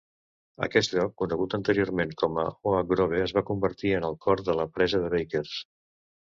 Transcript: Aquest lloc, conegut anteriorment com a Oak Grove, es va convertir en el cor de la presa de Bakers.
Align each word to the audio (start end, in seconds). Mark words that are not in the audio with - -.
Aquest 0.67 0.95
lloc, 0.95 1.11
conegut 1.23 1.53
anteriorment 1.57 2.15
com 2.23 2.41
a 2.45 2.47
Oak 2.73 2.89
Grove, 2.95 3.21
es 3.27 3.37
va 3.41 3.45
convertir 3.53 3.95
en 4.01 4.11
el 4.11 4.19
cor 4.27 4.45
de 4.51 4.59
la 4.63 4.69
presa 4.77 5.07
de 5.07 5.15
Bakers. 5.19 5.57